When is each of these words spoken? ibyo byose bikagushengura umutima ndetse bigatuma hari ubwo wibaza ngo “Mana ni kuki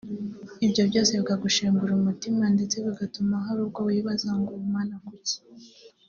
ibyo 0.65 0.83
byose 0.89 1.11
bikagushengura 1.19 1.91
umutima 1.95 2.43
ndetse 2.55 2.75
bigatuma 2.85 3.35
hari 3.45 3.59
ubwo 3.65 3.79
wibaza 3.87 4.29
ngo 4.39 4.51
“Mana 4.73 4.93
ni 4.97 4.99
kuki 5.05 5.37